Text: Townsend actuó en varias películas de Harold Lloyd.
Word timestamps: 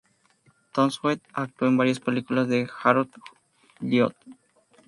Townsend 0.73 1.21
actuó 1.31 1.67
en 1.67 1.77
varias 1.77 1.99
películas 1.99 2.47
de 2.47 2.67
Harold 2.83 3.11
Lloyd. 3.81 4.13